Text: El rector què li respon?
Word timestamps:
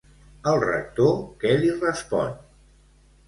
El 0.51 0.55
rector 0.61 1.11
què 1.43 1.53
li 1.59 1.69
respon? 1.83 2.31